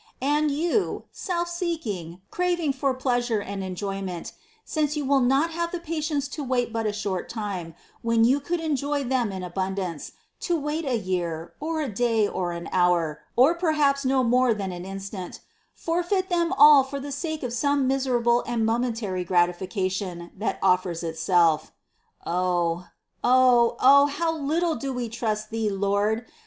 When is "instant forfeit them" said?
14.85-16.51